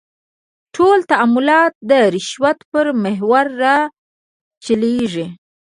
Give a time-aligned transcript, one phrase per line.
[0.75, 5.27] ټول تعاملات د رشوت پر محور راچولېږي.